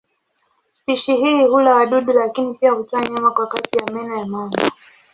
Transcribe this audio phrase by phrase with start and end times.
[0.71, 4.71] Spishi hii hula wadudu lakini pia hutoa nyama kwa kati ya meno ya mamba.